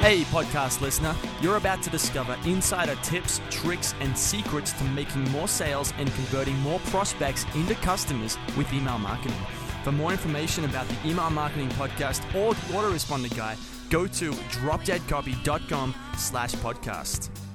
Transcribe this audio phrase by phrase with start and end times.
[0.00, 5.46] Hey, podcast listener, you're about to discover insider tips, tricks, and secrets to making more
[5.46, 9.36] sales and converting more prospects into customers with email marketing.
[9.84, 13.58] For more information about the Email Marketing Podcast or the Autoresponder Guy,
[13.90, 17.49] go to dropdeadcopy.com slash podcast.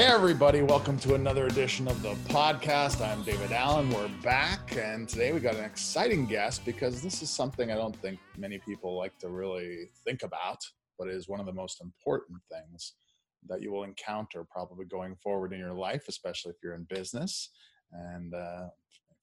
[0.00, 3.06] Hey, everybody, welcome to another edition of the podcast.
[3.06, 3.90] I'm David Allen.
[3.90, 7.94] We're back, and today we got an exciting guest because this is something I don't
[7.96, 10.56] think many people like to really think about,
[10.98, 12.94] but is one of the most important things
[13.46, 17.50] that you will encounter probably going forward in your life, especially if you're in business.
[17.92, 18.68] And uh,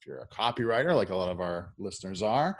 [0.07, 2.57] you're a copywriter, like a lot of our listeners are,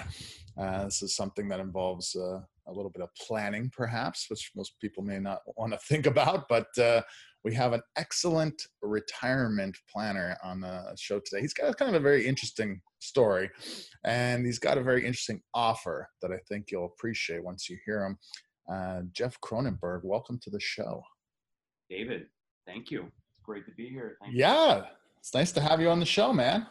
[0.58, 4.74] uh, this is something that involves uh, a little bit of planning, perhaps, which most
[4.82, 7.02] people may not want to think about, but uh,
[7.44, 11.42] we have an excellent retirement planner on the show today.
[11.42, 13.50] He's got kind of a very interesting story,
[14.04, 18.06] and he's got a very interesting offer that I think you'll appreciate once you hear
[18.06, 18.18] him.
[18.70, 21.02] Uh, Jeff Kronenberg, welcome to the show.
[21.90, 22.26] David,
[22.66, 23.04] thank you.
[23.04, 24.18] It's great to be here.
[24.22, 24.88] Thank yeah,
[25.20, 26.68] it's nice to have you on the show, man.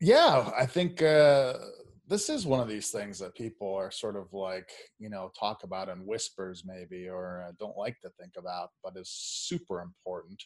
[0.00, 1.54] Yeah, I think uh,
[2.06, 5.62] this is one of these things that people are sort of like you know talk
[5.64, 10.42] about in whispers maybe or uh, don't like to think about but is super important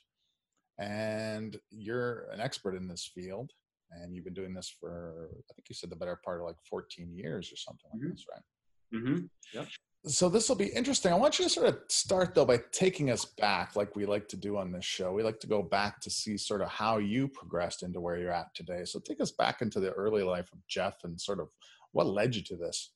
[0.79, 3.51] and you're an expert in this field
[3.91, 6.57] and you've been doing this for i think you said the better part of like
[6.69, 8.11] 14 years or something like mm-hmm.
[8.11, 9.25] this right mm-hmm.
[9.53, 9.67] yep
[10.09, 11.13] so this will be interesting.
[11.13, 14.29] I want you to sort of start though by taking us back, like we like
[14.29, 15.13] to do on this show.
[15.13, 18.33] We like to go back to see sort of how you progressed into where you're
[18.33, 18.85] at today.
[18.85, 21.49] So take us back into the early life of Jeff and sort of
[21.93, 22.93] what led you to this.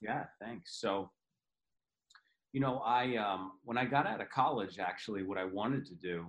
[0.00, 0.80] Yeah, thanks.
[0.80, 1.10] So,
[2.52, 5.94] you know, I um, when I got out of college, actually, what I wanted to
[5.94, 6.26] do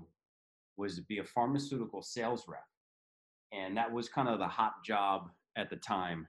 [0.78, 2.64] was to be a pharmaceutical sales rep,
[3.52, 6.28] and that was kind of the hot job at the time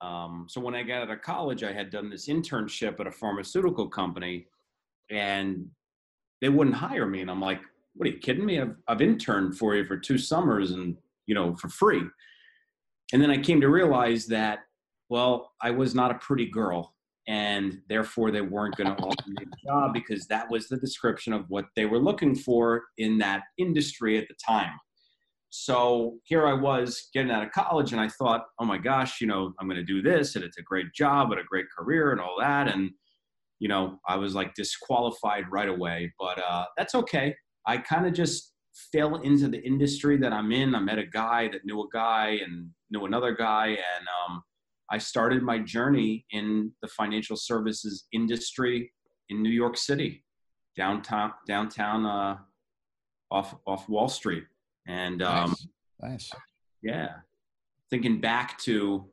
[0.00, 3.12] um, so when I got out of college, I had done this internship at a
[3.12, 4.46] pharmaceutical company,
[5.10, 5.66] and
[6.40, 7.20] they wouldn't hire me.
[7.20, 7.60] And I'm like,
[7.94, 8.60] "What are you kidding me?
[8.60, 10.96] I've, I've interned for you for two summers, and
[11.26, 12.02] you know, for free."
[13.12, 14.60] And then I came to realize that,
[15.08, 16.94] well, I was not a pretty girl,
[17.28, 21.32] and therefore they weren't going to offer me a job because that was the description
[21.32, 24.72] of what they were looking for in that industry at the time.
[25.50, 29.26] So here I was getting out of college, and I thought, oh my gosh, you
[29.26, 32.12] know, I'm going to do this, and it's a great job and a great career
[32.12, 32.68] and all that.
[32.68, 32.90] And,
[33.58, 37.34] you know, I was like disqualified right away, but uh, that's okay.
[37.66, 38.52] I kind of just
[38.92, 40.74] fell into the industry that I'm in.
[40.74, 44.42] I met a guy that knew a guy and knew another guy, and um,
[44.88, 48.92] I started my journey in the financial services industry
[49.30, 50.24] in New York City,
[50.76, 52.36] downtown, downtown, uh,
[53.32, 54.44] off off Wall Street
[54.86, 55.54] and um,
[56.00, 56.30] nice.
[56.30, 56.32] nice.
[56.82, 57.08] Yeah.
[57.90, 59.06] Thinking back to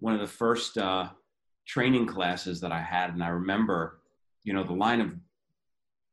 [0.00, 1.08] one of the first uh,
[1.66, 4.00] training classes that I had, and I remember,
[4.42, 5.14] you know, the line of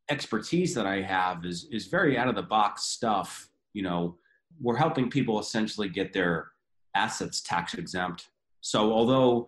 [0.10, 3.50] expertise that I have is is very out of the box stuff.
[3.74, 4.18] You know,
[4.60, 6.52] we're helping people essentially get their
[6.96, 8.30] assets tax exempt.
[8.62, 9.48] So although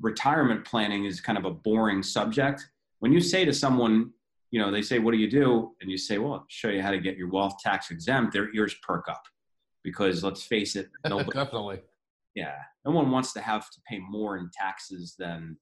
[0.00, 4.12] retirement planning is kind of a boring subject, when you say to someone,
[4.50, 5.72] you know, they say, what do you do?
[5.80, 8.32] And you say, well, I'll show you how to get your wealth tax exempt.
[8.32, 9.22] Their ears perk up
[9.82, 10.88] because let's face it.
[11.08, 11.80] Nobody, Definitely.
[12.34, 12.54] Yeah.
[12.84, 15.56] No one wants to have to pay more in taxes than,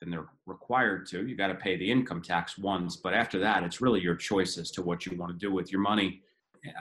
[0.00, 1.26] than they're required to.
[1.26, 4.56] You got to pay the income tax once, but after that, it's really your choice
[4.56, 6.22] as to what you want to do with your money.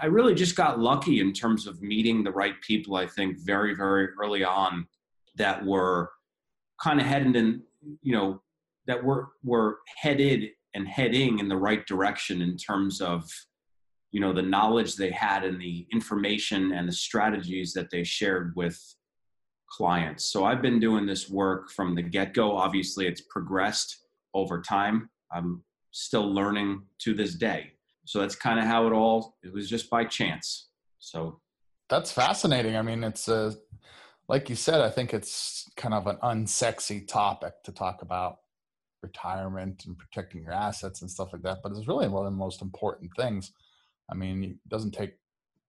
[0.01, 3.75] I really just got lucky in terms of meeting the right people, I think, very,
[3.75, 4.87] very early on
[5.35, 6.11] that were
[6.81, 7.63] kind of heading in,
[8.01, 8.41] you know,
[8.87, 13.29] that were, were headed and heading in the right direction in terms of
[14.11, 18.53] you know the knowledge they had and the information and the strategies that they shared
[18.56, 18.79] with
[19.69, 20.25] clients.
[20.31, 22.56] So i've been doing this work from the get-go.
[22.56, 25.09] Obviously it's progressed over time.
[25.31, 27.71] I'm still learning to this day.
[28.06, 30.69] So that's kind of how it all it was just by chance.
[31.00, 31.39] So
[31.89, 32.75] that's fascinating.
[32.75, 33.56] I mean it's a
[34.27, 38.38] like you said i think it's kind of an unsexy topic to talk about
[39.03, 41.59] retirement and protecting your assets and stuff like that.
[41.61, 43.51] But it's really one of the most important things.
[44.09, 45.13] I mean, it doesn't take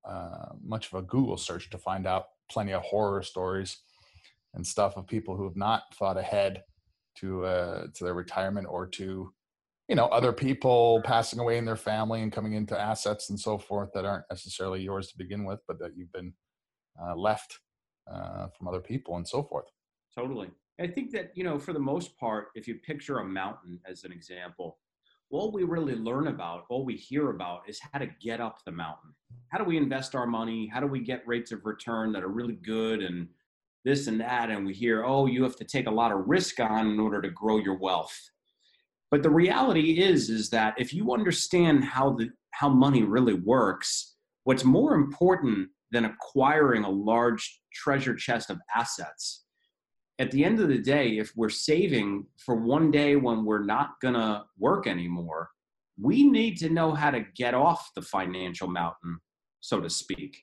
[0.08, 3.78] uh, much of a Google search to find out plenty of horror stories
[4.54, 6.62] and stuff of people who have not thought ahead
[7.16, 9.32] to uh, to their retirement or to
[9.88, 13.58] you know other people passing away in their family and coming into assets and so
[13.58, 16.32] forth that aren't necessarily yours to begin with, but that you've been
[17.02, 17.60] uh, left
[18.10, 19.66] uh, from other people and so forth.
[20.14, 20.50] Totally.
[20.80, 24.04] I think that, you know, for the most part, if you picture a mountain as
[24.04, 24.78] an example,
[25.30, 28.72] all we really learn about, all we hear about is how to get up the
[28.72, 29.14] mountain.
[29.48, 30.66] How do we invest our money?
[30.66, 33.28] How do we get rates of return that are really good and
[33.84, 36.58] this and that, and we hear, oh, you have to take a lot of risk
[36.58, 38.18] on in order to grow your wealth.
[39.10, 44.14] But the reality is, is that if you understand how the how money really works,
[44.44, 49.43] what's more important than acquiring a large treasure chest of assets
[50.18, 54.00] at the end of the day, if we're saving for one day when we're not
[54.00, 55.50] going to work anymore,
[56.00, 59.18] we need to know how to get off the financial mountain,
[59.60, 60.42] so to speak.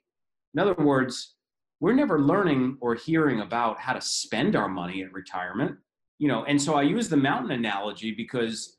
[0.53, 1.35] In other words,
[1.79, 5.77] we're never learning or hearing about how to spend our money at retirement.
[6.19, 8.77] You know, and so I use the mountain analogy because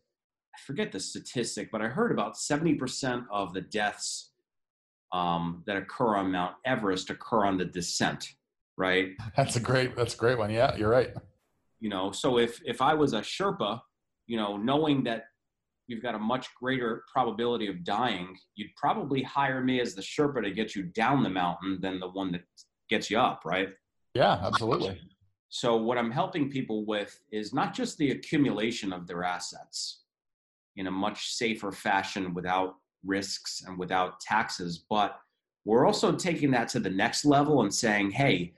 [0.54, 4.32] I forget the statistic, but I heard about 70% of the deaths
[5.12, 8.34] um, that occur on Mount Everest occur on the descent
[8.82, 9.10] right?
[9.36, 10.50] That's a great that's a great one.
[10.50, 11.10] Yeah, you're right.
[11.78, 13.80] You know, so if if I was a Sherpa,
[14.26, 15.24] you know, knowing that
[15.86, 20.42] you've got a much greater probability of dying, you'd probably hire me as the Sherpa
[20.42, 22.42] to get you down the mountain than the one that
[22.90, 23.68] gets you up, right?
[24.14, 25.00] Yeah, absolutely.
[25.48, 30.04] So what I'm helping people with is not just the accumulation of their assets
[30.76, 35.18] in a much safer fashion without risks and without taxes, but
[35.64, 38.54] we're also taking that to the next level and saying, hey,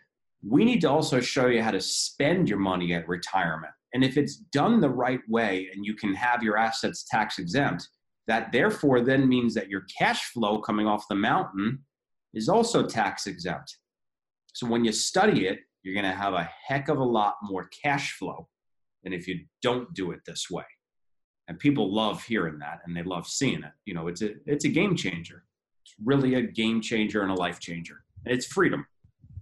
[0.46, 3.73] we need to also show you how to spend your money at retirement.
[3.94, 7.88] And if it's done the right way and you can have your assets tax exempt,
[8.26, 11.81] that therefore then means that your cash flow coming off the mountain
[12.35, 13.76] is also tax exempt.
[14.52, 17.69] So when you study it, you're going to have a heck of a lot more
[17.82, 18.49] cash flow
[19.02, 20.64] than if you don't do it this way.
[21.49, 23.73] And people love hearing that and they love seeing it.
[23.85, 25.44] You know, it's a it's a game changer.
[25.85, 27.96] It's really a game changer and a life changer.
[28.25, 28.87] And it's freedom.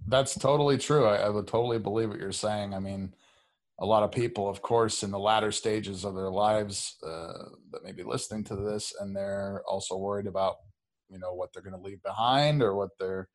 [0.06, 1.06] That's totally true.
[1.06, 2.74] I, I, would totally believe what you're saying.
[2.74, 3.14] I mean,
[3.78, 7.84] a lot of people, of course, in the latter stages of their lives uh, that
[7.84, 10.56] may be listening to this, and they're also worried about,
[11.08, 13.28] you know, what they're going to leave behind or what they're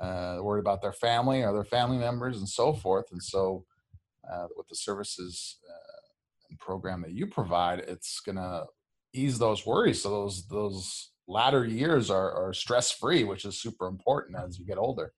[0.00, 3.06] uh, worried about their family or their family members and so forth.
[3.12, 3.64] And so,
[4.30, 6.00] uh, with the services uh,
[6.48, 8.64] and program that you provide, it's going to
[9.12, 10.02] ease those worries.
[10.02, 14.66] So those those latter years are, are stress free, which is super important as you
[14.66, 15.12] get older.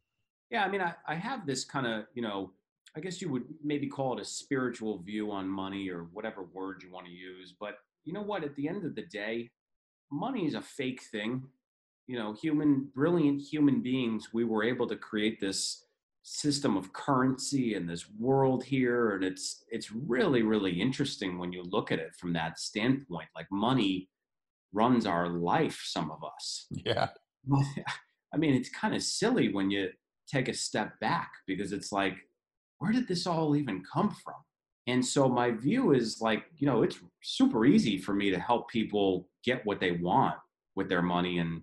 [0.53, 2.53] Yeah, I mean, I, I have this kind of, you know,
[2.95, 6.83] I guess you would maybe call it a spiritual view on money or whatever word
[6.83, 7.55] you want to use.
[7.59, 8.45] But you know what?
[8.45, 9.51] At the end of the day,
[10.11, 11.45] money is a fake thing.
[12.07, 15.87] You know, human, brilliant human beings, we were able to create this
[16.23, 19.15] system of currency and this world here.
[19.15, 23.29] And it's it's really, really interesting when you look at it from that standpoint.
[23.35, 24.11] Like money
[24.75, 26.67] runs our life, some of us.
[26.71, 27.09] Yeah.
[28.35, 29.89] I mean, it's kind of silly when you
[30.33, 32.17] take a step back because it's like,
[32.79, 34.35] where did this all even come from?
[34.87, 38.69] And so my view is like, you know, it's super easy for me to help
[38.69, 40.35] people get what they want
[40.75, 41.63] with their money and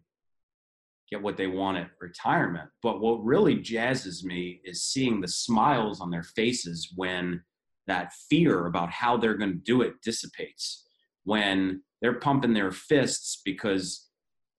[1.09, 2.69] get what they want at retirement.
[2.81, 7.41] But what really jazzes me is seeing the smiles on their faces when
[7.87, 10.85] that fear about how they're going to do it dissipates.
[11.23, 14.08] When they're pumping their fists because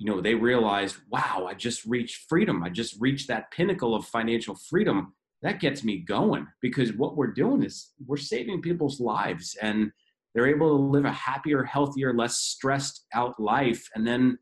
[0.00, 2.64] you know they realized wow i just reached freedom.
[2.64, 5.14] I just reached that pinnacle of financial freedom.
[5.42, 9.92] That gets me going because what we're doing is we're saving people's lives and
[10.34, 14.38] they're able to live a happier healthier less stressed out life and then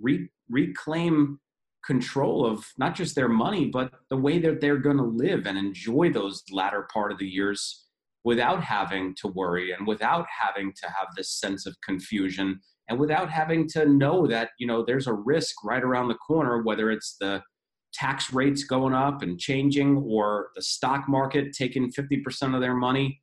[0.00, 1.40] re- reclaim
[1.84, 5.58] control of not just their money but the way that they're going to live and
[5.58, 7.86] enjoy those latter part of the years
[8.24, 13.30] without having to worry and without having to have this sense of confusion and without
[13.30, 17.16] having to know that you know there's a risk right around the corner whether it's
[17.20, 17.42] the
[17.92, 23.22] tax rates going up and changing or the stock market taking 50% of their money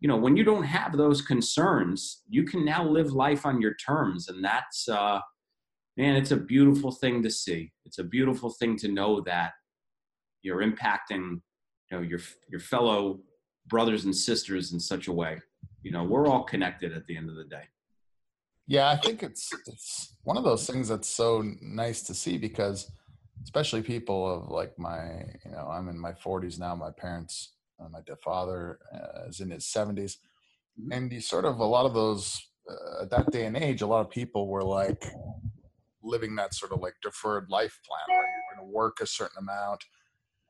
[0.00, 3.74] you know when you don't have those concerns you can now live life on your
[3.74, 4.28] terms.
[4.28, 5.20] And that's uh
[5.96, 7.72] man it's a beautiful thing to see.
[7.84, 9.52] It's a beautiful thing to know that
[10.42, 11.40] you're impacting
[11.90, 13.20] you know your your fellow
[13.66, 15.40] brothers and sisters in such a way.
[15.82, 17.64] You know we're all connected at the end of the day
[18.66, 22.90] yeah, I think it's it's one of those things that's so nice to see because
[23.44, 26.74] especially people of like my you know I'm in my 40s now.
[26.74, 30.16] My parents, uh, my father uh, is in his 70s,
[30.80, 30.92] mm-hmm.
[30.92, 33.86] and you sort of a lot of those uh, at that day and age, a
[33.86, 35.04] lot of people were like
[36.02, 39.38] living that sort of like deferred life plan where you're going to work a certain
[39.38, 39.84] amount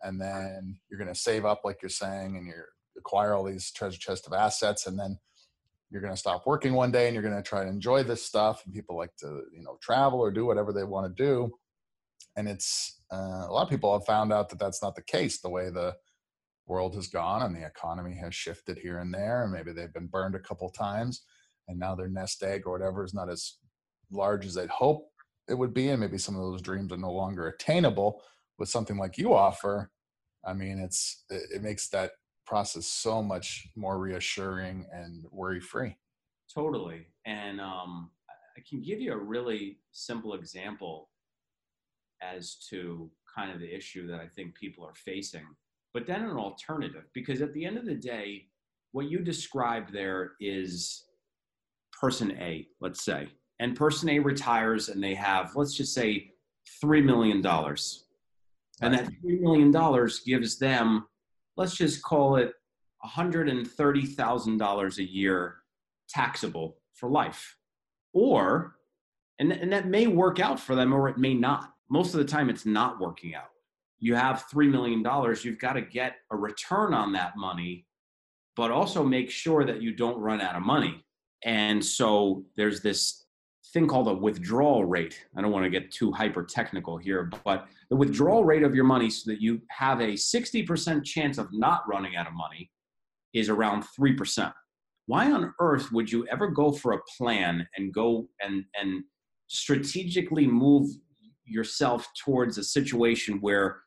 [0.02, 2.52] and then you're going to save up like you're saying and you
[2.98, 5.18] acquire all these treasure chest of assets and then
[5.90, 8.22] you're going to stop working one day and you're going to try to enjoy this
[8.22, 11.50] stuff and people like to you know travel or do whatever they want to do.
[12.36, 15.40] And it's uh, a lot of people have found out that that's not the case
[15.40, 15.94] the way the
[16.66, 20.08] world has gone and the economy has shifted here and there and maybe they've been
[20.08, 21.22] burned a couple times
[21.68, 23.58] and now their nest egg or whatever is not as
[24.10, 25.06] large as they'd hope
[25.48, 28.20] it would be and maybe some of those dreams are no longer attainable.
[28.58, 29.90] With something like you offer
[30.46, 32.12] I mean, it's it, it makes that
[32.46, 35.96] process so much more reassuring and worry free.
[36.52, 37.06] Totally.
[37.26, 38.10] And um,
[38.56, 41.10] I can give you a really simple example
[42.22, 45.44] as to kind of the issue that I think people are facing,
[45.92, 47.04] but then an alternative.
[47.12, 48.46] Because at the end of the day,
[48.92, 51.04] what you described there is
[51.92, 56.30] person A, let's say, and person A retires and they have, let's just say,
[56.82, 57.44] $3 million.
[58.82, 61.06] And that $3 million gives them,
[61.56, 62.52] let's just call it
[63.04, 65.56] $130,000 a year
[66.08, 67.56] taxable for life.
[68.12, 68.76] Or,
[69.38, 71.72] and, and that may work out for them or it may not.
[71.88, 73.50] Most of the time, it's not working out.
[73.98, 75.04] You have $3 million,
[75.42, 77.86] you've got to get a return on that money,
[78.54, 81.04] but also make sure that you don't run out of money.
[81.44, 83.25] And so there's this
[83.76, 85.22] thing called a withdrawal rate.
[85.36, 88.84] I don't want to get too hyper technical here, but the withdrawal rate of your
[88.84, 92.70] money so that you have a 60% chance of not running out of money
[93.34, 94.50] is around 3%.
[95.04, 99.04] Why on earth would you ever go for a plan and go and and
[99.48, 100.88] strategically move
[101.44, 103.82] yourself towards a situation where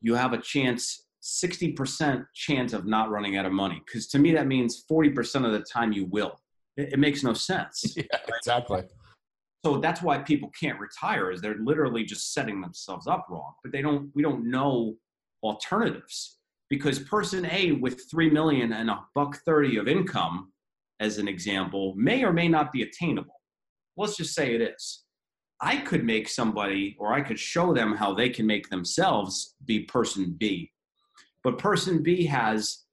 [0.00, 4.32] you have a chance 60% chance of not running out of money because to me
[4.32, 6.40] that means 40% of the time you will
[6.78, 8.84] it, it makes no sense yeah exactly
[9.64, 13.72] so that's why people can't retire is they're literally just setting themselves up wrong but
[13.72, 14.94] they don't we don't know
[15.42, 16.38] alternatives
[16.72, 20.52] because person A with 3 million and a buck 30 of income
[21.00, 23.34] as an example may or may not be attainable.
[23.98, 25.04] Let's just say it is.
[25.60, 29.80] I could make somebody or I could show them how they can make themselves be
[29.80, 30.70] person B.
[31.44, 32.84] But person B has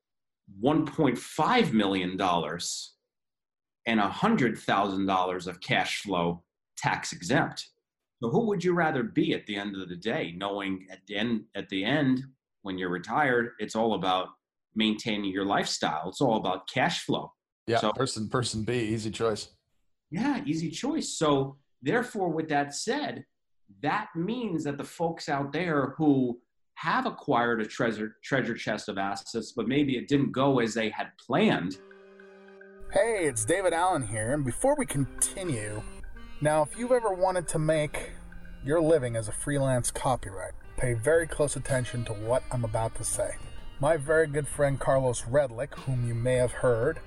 [0.62, 2.96] 1.5 million dollars
[3.86, 6.44] and $100,000 of cash flow
[6.80, 7.68] tax exempt.
[8.22, 11.16] So who would you rather be at the end of the day knowing at the
[11.16, 12.24] end at the end
[12.62, 14.28] when you're retired, it's all about
[14.76, 16.10] maintaining your lifestyle.
[16.10, 17.32] It's all about cash flow.
[17.68, 19.50] Yeah, so, person person B, easy choice.
[20.12, 21.18] Yeah, easy choice.
[21.18, 23.26] So therefore, with that said,
[23.82, 26.40] that means that the folks out there who
[26.76, 30.90] have acquired a treasure treasure chest of assets, but maybe it didn't go as they
[30.90, 31.78] had planned.
[32.92, 35.82] Hey, it's David Allen here, and before we continue,
[36.42, 38.12] now if you've ever wanted to make
[38.66, 43.04] your living as a freelance copywriter, Pay very close attention to what I'm about to
[43.04, 43.32] say.
[43.82, 47.02] My very good friend Carlos Redlick, whom you may have heard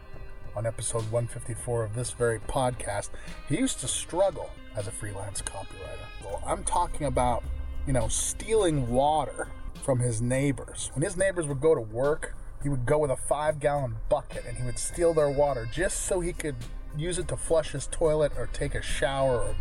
[0.55, 3.09] on episode 154 of this very podcast,
[3.49, 6.05] he used to struggle as a freelance copywriter.
[6.23, 7.45] Well, I'm talking about,
[7.87, 9.49] you know, stealing water
[9.83, 10.91] from his neighbors.
[10.93, 14.45] When his neighbors would go to work, he would go with a five gallon bucket
[14.47, 16.57] and he would steal their water just so he could
[16.97, 19.55] use it to flush his toilet or take a shower.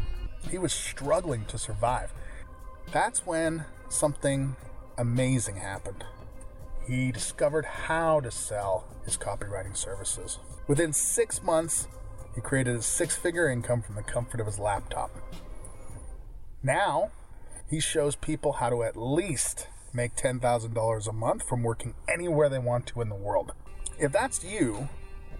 [0.50, 2.12] He was struggling to survive.
[2.92, 4.56] That's when something
[4.98, 6.04] amazing happened.
[6.88, 10.40] He discovered how to sell his copywriting services.
[10.68, 11.88] Within six months,
[12.36, 15.12] he created a six figure income from the comfort of his laptop.
[16.64, 17.12] Now,
[17.70, 22.60] he shows people how to at least make $10,000 a month from working anywhere they
[22.60, 23.54] want to in the world.
[24.00, 24.90] If that's you,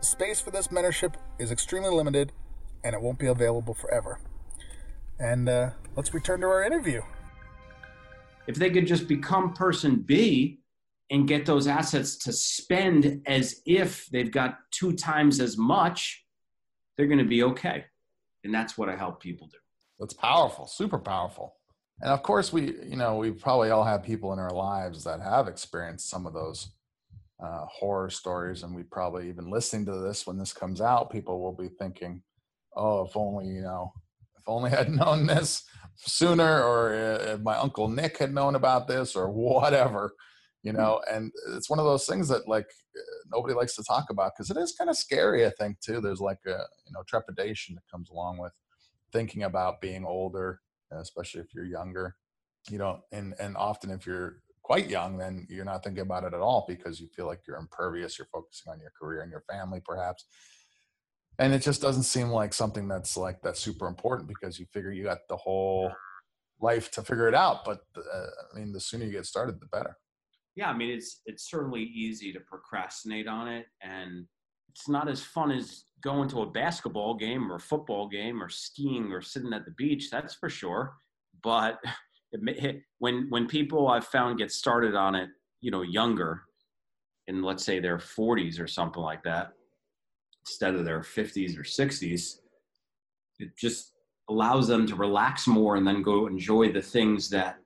[0.00, 2.32] Space for this mentorship is extremely limited
[2.82, 4.20] and it won't be available forever.
[5.18, 7.02] And uh, let's return to our interview.
[8.46, 10.60] If they could just become person B,
[11.10, 16.24] and get those assets to spend as if they've got two times as much,
[16.96, 17.84] they're going to be okay.
[18.42, 19.58] And that's what I help people do.
[19.98, 21.56] That's powerful, super powerful.
[22.00, 25.20] And of course, we, you know, we probably all have people in our lives that
[25.20, 26.70] have experienced some of those
[27.42, 28.62] uh, horror stories.
[28.62, 32.22] And we probably even listening to this when this comes out, people will be thinking,
[32.76, 33.92] oh, if only, you know,
[34.36, 35.62] if only I'd known this
[35.96, 40.12] sooner, or if my uncle Nick had known about this, or whatever
[40.64, 40.76] you mm.
[40.76, 42.66] know and it's one of those things that like
[43.32, 46.20] nobody likes to talk about because it is kind of scary i think too there's
[46.20, 48.52] like a you know trepidation that comes along with
[49.12, 50.60] thinking about being older
[50.90, 52.16] especially if you're younger
[52.70, 56.32] you know and and often if you're quite young then you're not thinking about it
[56.32, 59.44] at all because you feel like you're impervious you're focusing on your career and your
[59.50, 60.26] family perhaps
[61.38, 64.92] and it just doesn't seem like something that's like that's super important because you figure
[64.92, 65.90] you got the whole
[66.60, 69.66] life to figure it out but uh, i mean the sooner you get started the
[69.66, 69.96] better
[70.56, 74.26] yeah, I mean, it's it's certainly easy to procrastinate on it, and
[74.68, 78.48] it's not as fun as going to a basketball game or a football game or
[78.48, 80.10] skiing or sitting at the beach.
[80.10, 80.94] That's for sure.
[81.42, 81.78] But
[82.32, 85.28] it, when when people I've found get started on it,
[85.60, 86.42] you know, younger,
[87.26, 89.52] in let's say their 40s or something like that,
[90.46, 92.38] instead of their 50s or 60s,
[93.38, 93.92] it just
[94.28, 97.58] allows them to relax more and then go enjoy the things that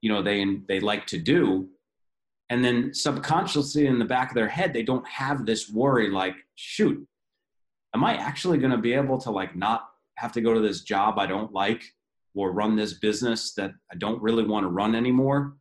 [0.00, 1.68] you know they they like to do.
[2.48, 6.36] And then subconsciously in the back of their head they don't have this worry like
[6.54, 7.04] shoot
[7.92, 10.82] am i actually going to be able to like not have to go to this
[10.82, 11.82] job i don't like
[12.36, 15.56] or run this business that i don't really want to run anymore?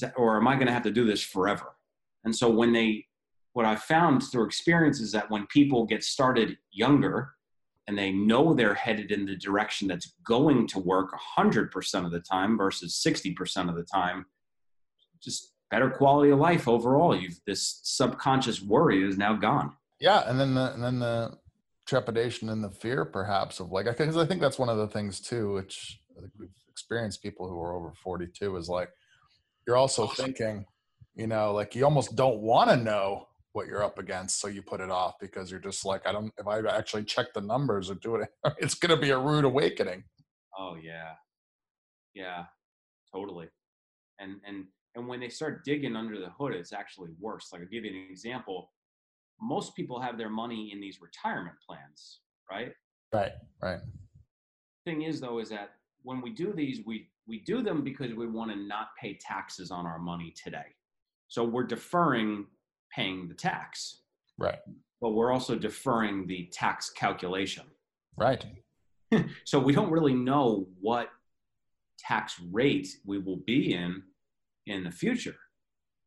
[0.00, 1.76] That, or am i going to have to do this forever?
[2.24, 3.06] And so when they
[3.52, 7.32] what i found through experience is that when people get started younger
[7.86, 12.20] and they know they're headed in the direction that's going to work 100% of the
[12.20, 14.26] time versus 60% of the time
[15.20, 17.16] just better quality of life overall.
[17.16, 19.72] You've this subconscious worry is now gone.
[20.00, 21.38] Yeah, and then the and then the
[21.86, 25.20] trepidation and the fear, perhaps, of like because I think that's one of the things
[25.20, 28.90] too, which I think we've experienced people who are over forty two is like
[29.66, 30.64] you're also thinking,
[31.14, 34.62] you know, like you almost don't want to know what you're up against, so you
[34.62, 36.32] put it off because you're just like, I don't.
[36.38, 38.28] If I actually check the numbers or do it,
[38.58, 40.04] it's going to be a rude awakening.
[40.58, 41.14] Oh yeah,
[42.14, 42.44] yeah,
[43.12, 43.48] totally.
[44.18, 47.48] And and and when they start digging under the hood, it's actually worse.
[47.52, 48.70] Like I'll give you an example.
[49.40, 52.72] Most people have their money in these retirement plans, right?
[53.12, 53.78] Right, right.
[54.84, 55.70] Thing is though, is that
[56.02, 59.70] when we do these, we we do them because we want to not pay taxes
[59.70, 60.66] on our money today.
[61.28, 62.46] So we're deferring
[62.94, 63.98] paying the tax.
[64.38, 64.58] Right.
[65.00, 67.64] But we're also deferring the tax calculation.
[68.16, 68.44] Right.
[69.44, 71.08] so we don't really know what
[71.98, 74.02] tax rate we will be in
[74.66, 75.36] in the future.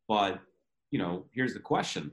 [0.08, 0.40] But,
[0.92, 2.12] you know, here's the question.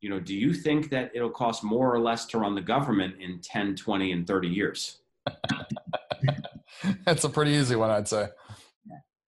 [0.00, 3.16] You know, do you think that it'll cost more or less to run the government
[3.20, 4.98] in 10, 20, and 30 years?
[7.04, 8.28] That's a pretty easy one, I'd say.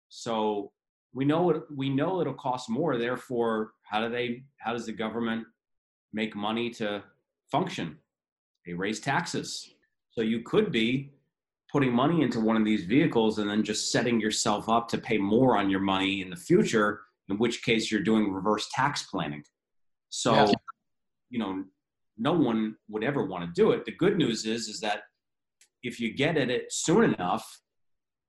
[0.08, 0.72] So
[1.12, 2.96] we know it, we know it'll cost more.
[2.96, 4.44] Therefore, how do they?
[4.59, 5.44] How does the government
[6.12, 7.03] make money to
[7.50, 7.98] function?
[8.64, 9.74] They raise taxes.
[10.12, 11.12] So you could be
[11.72, 15.18] putting money into one of these vehicles and then just setting yourself up to pay
[15.18, 19.42] more on your money in the future, in which case you're doing reverse tax planning.
[20.09, 20.53] So,
[21.29, 21.64] you know,
[22.16, 23.85] no one would ever want to do it.
[23.85, 25.03] The good news is, is that
[25.83, 27.61] if you get at it soon enough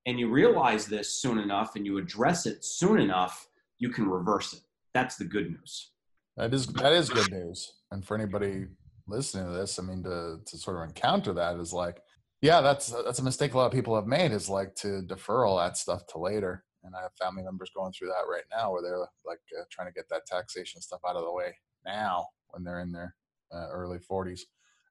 [0.06, 3.46] and you realize this soon enough and you address it soon enough,
[3.78, 4.60] you can reverse it.
[4.94, 5.92] That's the good news.
[6.36, 7.72] That is that is good news.
[7.90, 8.66] And for anybody
[9.06, 12.00] listening to this, I mean, to to sort of encounter that is like
[12.42, 15.46] yeah, that's that's a mistake a lot of people have made is like to defer
[15.46, 16.64] all that stuff to later.
[16.82, 19.86] And I have family members going through that right now, where they're like uh, trying
[19.86, 23.14] to get that taxation stuff out of the way now when they're in their
[23.54, 24.40] uh, early 40s.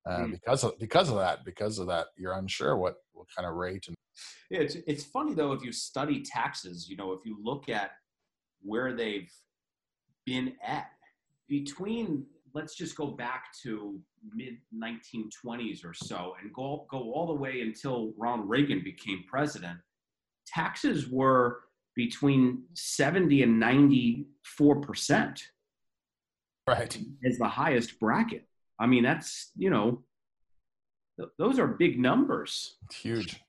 [0.09, 0.31] Uh, mm.
[0.31, 3.85] because of because of that because of that you're unsure what what kind of rate
[3.85, 3.95] and
[4.49, 7.91] yeah it's it's funny though if you study taxes you know if you look at
[8.63, 9.31] where they've
[10.25, 10.87] been at
[11.47, 13.99] between let's just go back to
[14.33, 19.79] mid 1920s or so and go, go all the way until Ronald Reagan became president,
[20.45, 21.61] taxes were
[21.95, 25.43] between 70 and 94 percent.
[26.67, 26.97] Right.
[27.25, 28.47] As the highest bracket.
[28.79, 30.03] I mean, that's, you know,
[31.19, 32.77] th- those are big numbers.
[32.85, 33.41] It's huge.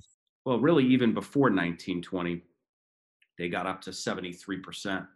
[0.44, 2.42] Well, really, even before 1920,
[3.38, 5.06] they got up to 73%.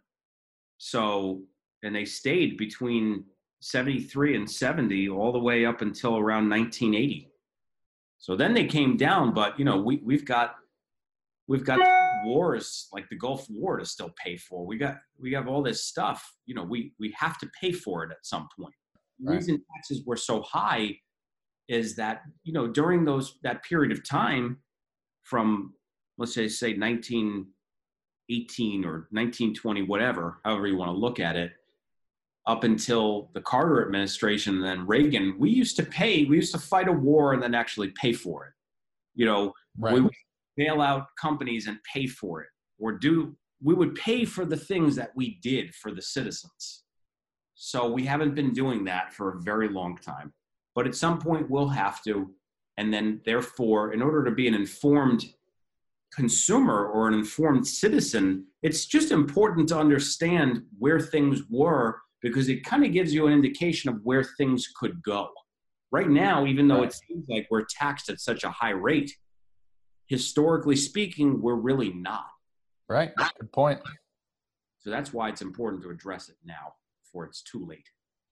[0.77, 1.41] So,
[1.83, 3.25] and they stayed between
[3.61, 7.31] 73 and 70 all the way up until around 1980
[8.19, 10.57] so then they came down but you know we, we've got
[11.47, 11.79] we've got
[12.25, 14.65] wars like the gulf war to still pay for.
[14.65, 18.03] We got we have all this stuff you know we we have to pay for
[18.03, 18.73] it at some point.
[19.19, 19.35] The right.
[19.35, 20.97] reason taxes were so high
[21.67, 24.57] is that you know during those that period of time
[25.23, 25.73] from
[26.17, 26.73] let's say say
[28.29, 31.53] 1918 or 1920 whatever however you want to look at it
[32.47, 36.59] up until the Carter administration and then Reagan, we used to pay, we used to
[36.59, 38.53] fight a war and then actually pay for it.
[39.15, 39.93] You know, right.
[39.93, 40.13] we would
[40.55, 42.47] bail out companies and pay for it,
[42.79, 46.83] or do we would pay for the things that we did for the citizens.
[47.55, 50.31] So we haven't been doing that for a very long time.
[50.73, 52.31] But at some point we'll have to.
[52.77, 55.25] And then therefore, in order to be an informed
[56.13, 62.63] consumer or an informed citizen, it's just important to understand where things were because it
[62.63, 65.29] kind of gives you an indication of where things could go.
[65.91, 69.11] Right now, even though it seems like we're taxed at such a high rate,
[70.07, 72.25] historically speaking, we're really not.
[72.89, 73.11] Right.
[73.39, 73.79] Good point.
[74.79, 77.87] So that's why it's important to address it now before it's too late.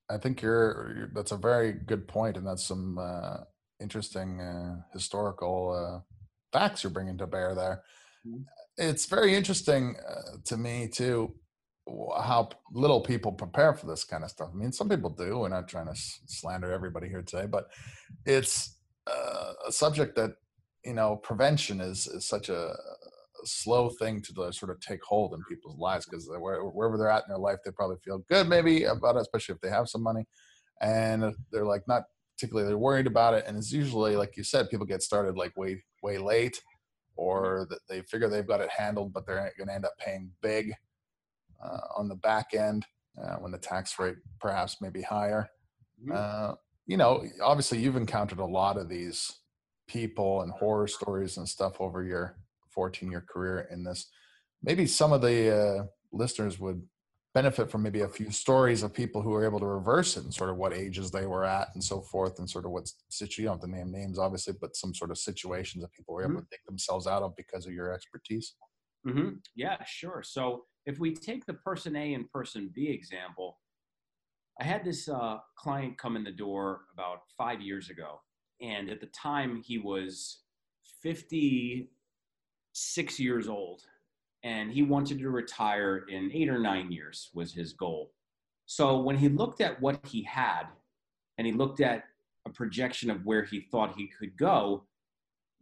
[0.10, 3.38] I think you're, you're, that's a very good point, and that's some uh,
[3.82, 6.14] interesting uh, historical uh,
[6.56, 7.82] facts you're bringing to bear there.
[8.26, 8.41] Mm-hmm.
[8.78, 11.34] It's very interesting uh, to me too
[12.18, 14.50] how little people prepare for this kind of stuff.
[14.52, 15.39] I mean, some people do.
[15.39, 17.65] We're not trying to slander everybody here today, but
[18.26, 20.32] it's uh, a subject that
[20.84, 22.74] you know prevention is is such a,
[23.48, 27.30] slow thing to sort of take hold in people's lives because wherever they're at in
[27.30, 30.26] their life, they probably feel good maybe about it, especially if they have some money,
[30.82, 32.04] and they're like not
[32.36, 33.45] particularly they're worried about it.
[33.48, 36.62] And it's usually like you said, people get started like way way late,
[37.15, 40.32] or that they figure they've got it handled, but they're going to end up paying
[40.41, 40.74] big
[41.63, 42.86] uh, on the back end
[43.21, 45.48] uh, when the tax rate perhaps may be higher.
[46.02, 46.12] Mm-hmm.
[46.13, 49.32] Uh, you know, obviously you've encountered a lot of these
[49.88, 52.38] people and horror stories and stuff over your
[52.69, 54.08] 14 year career in this.
[54.62, 56.82] Maybe some of the uh, listeners would
[57.36, 60.34] benefit from maybe a few stories of people who were able to reverse it and
[60.34, 63.43] sort of what ages they were at and so forth and sort of what situation
[63.43, 66.24] you don't have to name names obviously but some sort of situations that people were
[66.24, 66.39] able mm-hmm.
[66.39, 68.56] to take themselves out of because of your expertise
[69.06, 69.34] mm-hmm.
[69.56, 73.60] yeah sure so if we take the person A and person B example,
[74.60, 78.21] I had this uh, client come in the door about five years ago.
[78.62, 80.43] And at the time, he was
[81.02, 83.82] 56 years old.
[84.45, 88.12] And he wanted to retire in eight or nine years, was his goal.
[88.67, 90.65] So when he looked at what he had
[91.38, 92.03] and he looked at
[92.47, 94.86] a projection of where he thought he could go,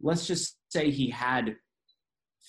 [0.02, 1.56] let's just say he had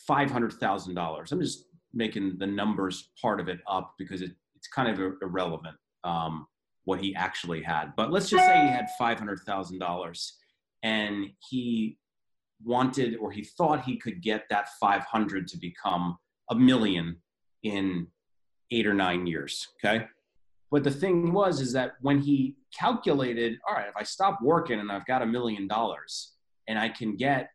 [0.09, 1.31] $500,000.
[1.31, 5.77] I'm just making the numbers part of it up because it, it's kind of irrelevant
[6.03, 6.47] um,
[6.83, 7.95] what he actually had.
[7.95, 10.31] But let's just say he had $500,000
[10.83, 11.97] and he
[12.63, 16.17] wanted or he thought he could get that 500 to become
[16.49, 17.17] a million
[17.63, 18.07] in
[18.71, 19.67] eight or nine years.
[19.83, 20.05] Okay.
[20.71, 24.79] But the thing was, is that when he calculated, all right, if I stop working
[24.79, 26.33] and I've got a million dollars
[26.67, 27.49] and I can get,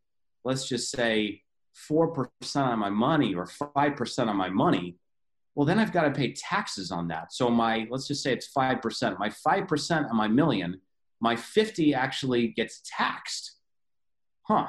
[0.44, 1.42] let's just say,
[1.90, 2.26] 4%
[2.56, 4.96] on my money or 5% on my money,
[5.54, 7.32] well, then I've got to pay taxes on that.
[7.32, 9.18] So my, let's just say it's 5%.
[9.18, 10.80] My 5% on my million,
[11.20, 13.56] my 50 actually gets taxed.
[14.42, 14.68] Huh.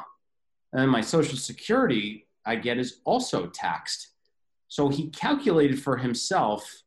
[0.73, 4.10] And my social security I get is also taxed.
[4.71, 6.83] So he calculated for himself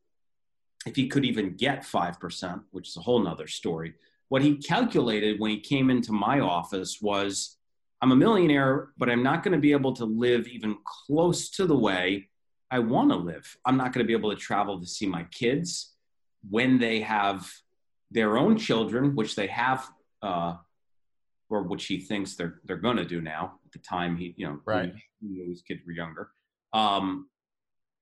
[0.87, 3.93] if he could even get 5%, which is a whole nother story.
[4.31, 7.59] What he calculated when he came into my office was
[8.01, 11.67] I'm a millionaire, but I'm not going to be able to live even close to
[11.67, 12.31] the way
[12.71, 13.55] I want to live.
[13.67, 15.93] I'm not going to be able to travel to see my kids
[16.49, 17.53] when they have
[18.11, 19.87] their own children, which they have,
[20.23, 20.57] uh,
[21.51, 23.61] or which he thinks they're they're going to do now.
[23.67, 26.31] At the time, he you know, right, he, he his kids were younger.
[26.73, 27.29] Um,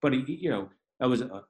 [0.02, 0.68] but you know,
[1.00, 1.42] that was a,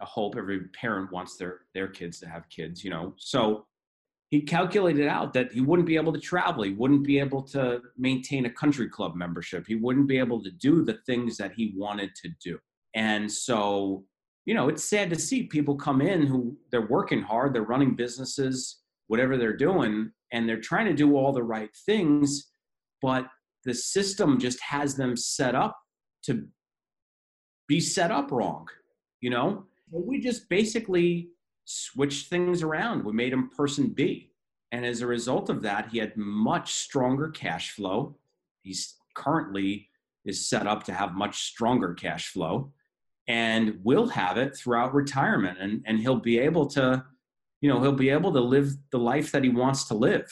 [0.00, 0.36] a hope.
[0.36, 3.14] Every parent wants their their kids to have kids, you know.
[3.18, 3.66] So
[4.30, 6.64] he calculated out that he wouldn't be able to travel.
[6.64, 9.64] He wouldn't be able to maintain a country club membership.
[9.66, 12.58] He wouldn't be able to do the things that he wanted to do.
[12.96, 14.04] And so,
[14.44, 17.94] you know, it's sad to see people come in who they're working hard, they're running
[17.94, 22.50] businesses, whatever they're doing, and they're trying to do all the right things,
[23.00, 23.26] but
[23.64, 25.78] the system just has them set up
[26.24, 26.46] to
[27.66, 28.68] be set up wrong,
[29.20, 29.64] you know?
[29.90, 31.28] We just basically
[31.64, 33.04] switched things around.
[33.04, 34.30] We made him person B.
[34.72, 38.16] And as a result of that, he had much stronger cash flow.
[38.62, 39.88] He's currently
[40.24, 42.72] is set up to have much stronger cash flow
[43.28, 45.58] and will have it throughout retirement.
[45.60, 47.04] And, and he'll be able to,
[47.60, 50.30] you know, he'll be able to live the life that he wants to live.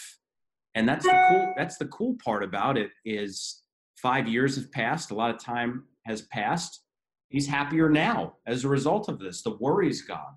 [0.75, 3.63] And that's the cool, that's the cool part about it is
[3.97, 5.11] five years have passed.
[5.11, 6.82] A lot of time has passed.
[7.33, 9.43] He's happier now as a result of this.
[9.43, 10.37] The worry's gone.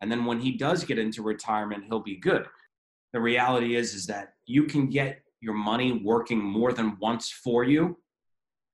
[0.00, 2.46] And then when he does get into retirement he'll be good.
[3.12, 7.64] The reality is is that you can get your money working more than once for
[7.64, 7.98] you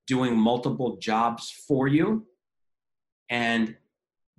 [0.07, 2.25] doing multiple jobs for you.
[3.29, 3.77] And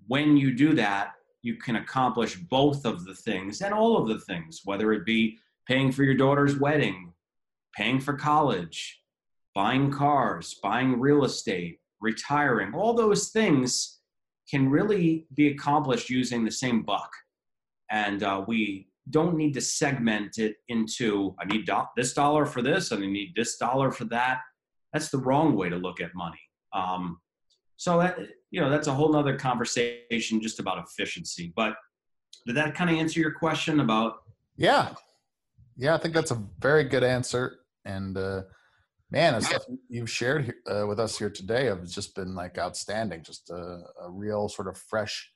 [0.07, 4.21] when you do that you can accomplish both of the things and all of the
[4.21, 7.13] things whether it be paying for your daughter's wedding
[7.77, 9.03] paying for college
[9.55, 14.01] buying cars buying real estate retiring all those things
[14.51, 17.11] can really be accomplished using the same buck.
[17.91, 22.63] And uh, we don't need to segment it into I need do- this dollar for
[22.63, 24.41] this and I need this dollar for that.
[24.93, 26.41] That's the wrong way to look at money.
[26.75, 27.19] Um,
[27.77, 28.19] so that
[28.51, 31.53] you know that's a whole nother conversation just about efficiency.
[31.57, 31.75] But
[32.47, 34.19] did that kind of answer your question about?
[34.57, 34.95] Yeah,
[35.77, 37.61] yeah, I think that's a very good answer.
[37.85, 38.43] And uh,
[39.13, 43.23] man, the stuff you've shared uh, with us here today have just been like outstanding.
[43.23, 45.31] Just a, a, real sort of fresh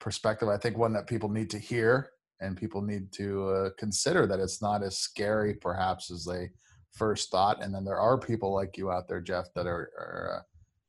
[0.00, 0.48] perspective.
[0.48, 4.40] I think one that people need to hear and people need to uh, consider that
[4.40, 6.50] it's not as scary perhaps as they
[6.92, 10.36] first thought and then there are people like you out there jeff that are, are
[10.36, 10.42] uh,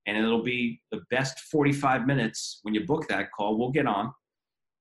[0.08, 3.58] And it'll be the best 45 minutes when you book that call.
[3.58, 4.12] We'll get on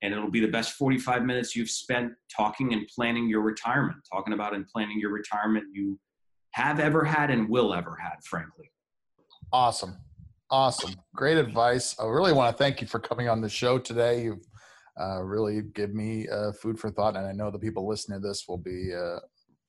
[0.02, 4.32] and it'll be the best 45 minutes you've spent talking and planning your retirement, talking
[4.32, 5.98] about and planning your retirement you
[6.52, 8.70] have ever had and will ever had, frankly.
[9.52, 9.96] Awesome.
[10.50, 10.94] Awesome.
[11.14, 11.96] Great advice.
[12.00, 14.22] I really want to thank you for coming on the show today.
[14.22, 14.46] You've
[14.98, 18.26] uh, really give me uh, food for thought, and I know the people listening to
[18.26, 19.18] this will be uh,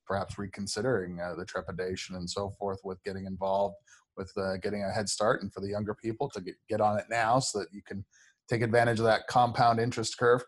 [0.10, 3.76] perhaps reconsidering uh, the trepidation and so forth with getting involved
[4.18, 6.98] with uh, getting a head start, and for the younger people to get, get on
[6.98, 8.04] it now so that you can
[8.50, 10.44] take advantage of that compound interest curve.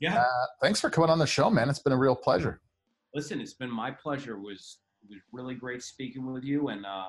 [0.00, 0.20] Yeah.
[0.20, 1.68] Uh, thanks for coming on the show, man.
[1.68, 2.60] It's been a real pleasure.
[3.14, 4.36] Listen, it's been my pleasure.
[4.36, 7.08] It was it was really great speaking with you, and uh,